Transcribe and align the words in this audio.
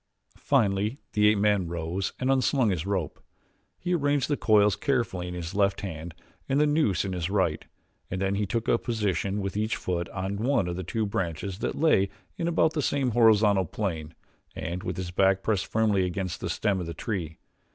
Finally 0.39 0.97
the 1.13 1.27
ape 1.27 1.37
man 1.37 1.67
rose 1.67 2.11
and 2.19 2.31
un 2.31 2.41
slung 2.41 2.71
his 2.71 2.87
rope. 2.87 3.19
He 3.77 3.93
arranged 3.93 4.29
the 4.29 4.35
coils 4.35 4.75
carefully 4.75 5.27
in 5.27 5.35
his 5.35 5.53
left 5.53 5.81
hand 5.81 6.15
and 6.49 6.59
the 6.59 6.65
noose 6.65 7.05
in 7.05 7.13
his 7.13 7.29
right, 7.29 7.63
and 8.09 8.19
then 8.19 8.33
he 8.33 8.47
took 8.47 8.67
a 8.67 8.79
position 8.79 9.41
with 9.41 9.55
each 9.55 9.75
foot 9.75 10.09
on 10.09 10.37
one 10.37 10.67
of 10.67 10.83
two 10.87 11.05
branches 11.05 11.59
that 11.59 11.75
lay 11.79 12.09
in 12.35 12.47
about 12.47 12.73
the 12.73 12.81
same 12.81 13.11
horizontal 13.11 13.65
plane 13.65 14.15
and 14.55 14.81
with 14.81 14.97
his 14.97 15.11
back 15.11 15.43
pressed 15.43 15.67
firmly 15.67 16.03
against 16.03 16.41
the 16.41 16.49
stem 16.49 16.79
of 16.79 16.87
the 16.87 16.95
tree. 16.95 17.37